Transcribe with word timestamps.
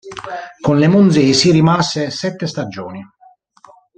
Con 0.61 0.79
le 0.79 0.87
monzesi 0.87 1.51
rimase 1.51 2.09
sette 2.09 2.47
stagioni. 2.47 3.05